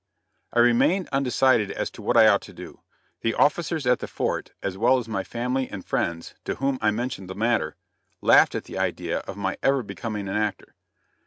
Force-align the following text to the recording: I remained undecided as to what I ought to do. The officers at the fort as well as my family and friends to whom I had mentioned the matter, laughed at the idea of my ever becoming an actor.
I 0.51 0.57
remained 0.57 1.07
undecided 1.11 1.69
as 1.69 1.91
to 1.91 2.01
what 2.01 2.17
I 2.17 2.25
ought 2.27 2.41
to 2.49 2.53
do. 2.53 2.81
The 3.21 3.35
officers 3.35 3.85
at 3.85 3.99
the 3.99 4.07
fort 4.07 4.51
as 4.63 4.75
well 4.75 4.97
as 4.97 5.07
my 5.07 5.23
family 5.23 5.69
and 5.69 5.85
friends 5.85 6.33
to 6.45 6.55
whom 6.55 6.79
I 6.81 6.87
had 6.87 6.95
mentioned 6.95 7.29
the 7.29 7.35
matter, 7.35 7.75
laughed 8.19 8.55
at 8.55 8.63
the 8.63 8.79
idea 8.79 9.19
of 9.19 9.37
my 9.37 9.59
ever 9.61 9.83
becoming 9.83 10.27
an 10.27 10.37
actor. 10.37 10.73